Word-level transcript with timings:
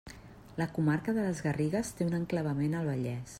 La 0.61 0.65
comarca 0.77 1.13
de 1.17 1.25
les 1.27 1.41
Garrigues 1.49 1.93
té 1.99 2.09
un 2.09 2.19
enclavament 2.21 2.79
al 2.81 2.91
Vallès. 2.93 3.29